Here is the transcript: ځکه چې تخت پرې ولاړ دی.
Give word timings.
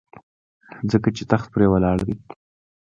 ځکه 0.91 1.09
چې 1.15 1.23
تخت 1.31 1.47
پرې 1.53 1.67
ولاړ 1.71 1.97
دی. 2.07 2.15